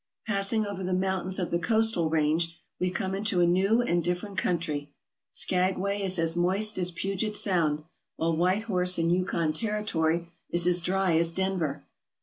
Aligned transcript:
Passing 0.25 0.65
over 0.65 0.83
the 0.83 0.93
mountains 0.93 1.37
of 1.37 1.51
the 1.51 1.59
coastal 1.59 2.09
range, 2.09 2.57
we 2.79 2.89
come 2.89 3.13
into 3.13 3.39
a 3.39 3.45
new 3.45 3.83
and 3.83 4.03
different 4.03 4.35
country. 4.35 4.89
Skagway 5.29 6.01
is 6.01 6.17
as 6.17 6.35
moist 6.35 6.79
as 6.79 6.89
Puget 6.89 7.35
Sound, 7.35 7.83
while 8.15 8.35
White 8.35 8.63
Horse 8.63 8.97
in 8.97 9.11
Yukon 9.11 9.53
Terri 9.53 9.85
tory 9.85 10.31
is 10.49 10.65
as 10.65 10.81
dry 10.81 11.15
as 11.17 11.31
Denver. 11.31 11.83